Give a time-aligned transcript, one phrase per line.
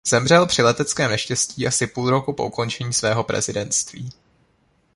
[0.07, 4.09] Zemřel při leteckém neštěstí asi půl roku po ukončení svého prezidentství.